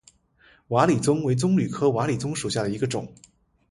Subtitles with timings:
[0.69, 3.13] 瓦理棕为棕榈科瓦理棕属下的一个种。